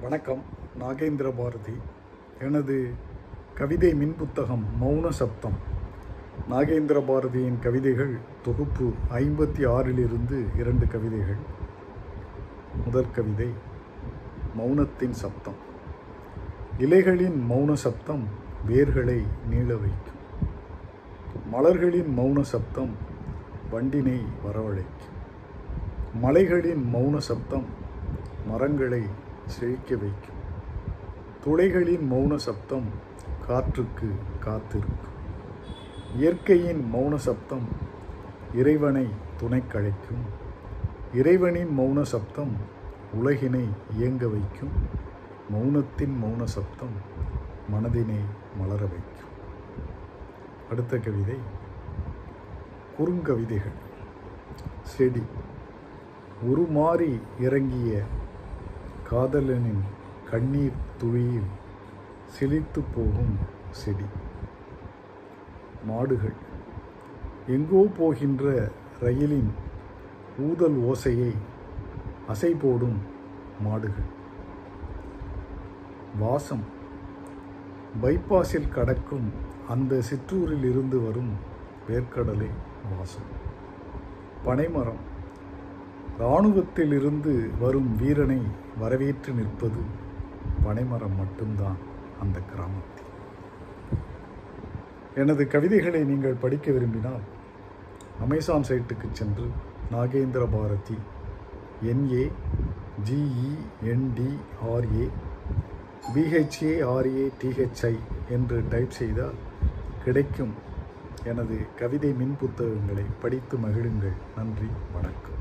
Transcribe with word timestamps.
வணக்கம். 0.00 0.42
நாகேந்திர 0.80 1.32
பாரதி. 1.36 1.72
எனது 2.40 2.90
கவிதை 3.54 3.94
மின் 3.94 4.14
புத்தகம் 4.16 4.64
மௌன 4.82 5.08
சப்தம். 5.08 5.52
நாகேந்திர 6.50 7.00
பாரதியின் 7.00 7.58
கவிதைகள் 7.60 8.18
தொகுப்பு 8.42 8.92
ஐம்பத்தி 9.10 9.66
ஆறிலிருந்து 9.66 10.58
இரண்டு 10.58 10.86
கவிதைகள். 10.86 11.36
முதற் 12.84 13.14
கவிதை 13.14 13.48
மௌனத்தின் 14.58 15.10
சப்தம். 15.10 15.54
இலைகளின் 16.78 17.46
மௌன 17.50 17.72
சப்தம் 17.72 18.24
வேர்களை 18.68 19.24
நீள 19.50 19.76
வைக்கும். 19.76 20.20
மலர்களின் 21.50 22.18
மௌன 22.18 22.40
சப்தம் 22.40 22.96
வண்டினை 23.72 24.20
வரவழைக்கும். 24.44 25.14
மலைகளின் 26.14 26.90
மௌன 26.94 27.16
சப்தம் 27.16 27.64
மரங்களை 28.48 29.24
செழிக்க 29.46 29.96
வைக்கும். 29.96 30.34
துளைகளின் 31.44 32.12
மௌன 32.12 32.36
சப்தம் 32.36 32.84
காற்றுக்கு 33.46 34.12
காத்திருக்கும். 34.40 35.14
இயற்கையின் 36.16 36.90
மௌன 36.94 37.14
சப்தம் 37.14 37.68
இறைவனை 38.54 39.06
துணை 39.36 39.62
கழைக்கும் 39.66 40.44
இறைவனின் 41.14 41.78
மௌன 41.78 42.02
சப்தம் 42.02 42.56
உலகினை 43.14 43.64
இயங்க 43.96 44.28
வைக்கும். 44.28 44.70
மௌனத்தின் 45.54 46.24
மௌன 46.24 46.44
சப்தம் 46.44 47.14
மனதினை 47.68 48.18
மலர 48.58 48.80
வைக்கும். 48.80 49.34
அடுத்த 50.70 50.98
கவிதை 50.98 51.36
குறுங்கவிதைகள். 52.98 53.84
செடி. 54.82 55.22
உருமாறி 56.48 57.20
இறங்கிய 57.40 58.02
காதலனின் 59.10 59.80
கண்ணீர் 60.30 60.72
துளியில் 60.98 61.50
சிலித்து 62.38 62.84
போகும் 62.94 63.38
செடி. 63.70 64.04
மாடுகள். 65.84 66.32
எங்கோ 67.46 67.86
போகின்ற 67.98 68.70
ரயிலின் 69.00 69.52
ஊதல் 70.38 70.76
ஓசையை 70.76 71.34
அசை 72.28 72.54
போடும் 72.54 72.98
மாடுகள். 73.60 74.14
வாசம். 76.18 76.62
பைபாஸில் 78.02 78.68
கடக்கும் 78.68 79.32
அந்த 79.68 80.00
சிற்றூரில் 80.00 80.64
இருந்து 80.64 81.00
வரும் 81.00 81.32
வேர்க்கடலை 81.88 82.50
வாசம். 82.96 83.28
பனைமரம். 84.44 85.14
இராணுவத்தில் 86.18 86.92
இருந்து 86.92 87.50
வரும் 87.60 87.96
வீரனை 87.96 88.38
வரவேற்று 88.78 89.32
நிற்பது 89.32 89.80
பனைமரம் 90.64 91.16
மட்டும்தான் 91.16 91.76
அந்த 92.20 92.38
கிராமத்தில். 92.50 93.10
எனது 95.14 95.46
கவிதைகளை 95.46 96.04
நீங்கள் 96.04 96.40
படிக்க 96.44 96.72
விரும்பினால் 96.72 97.24
அமேசான் 98.20 98.66
சைட்டுக்கு 98.68 99.08
சென்று 99.12 99.46
Nagendra 99.92 100.46
Bharathi 100.54 100.98
N A 101.92 102.24
G E N D R A 103.08 105.06
B H A R A 106.14 107.26
T H I 107.42 107.94
என்று 108.28 108.64
டைப் 108.68 108.96
செய்தால் 109.00 109.38
கிடைக்கும் 110.04 110.54
எனது 111.24 111.58
கவிதை 111.76 112.12
மின் 112.12 112.36
புத்தகங்களை 112.40 113.04
படித்து 113.22 113.56
மகிழுங்கள். 113.58 114.16
நன்றி 114.36 114.68
வணக்கம். 114.92 115.34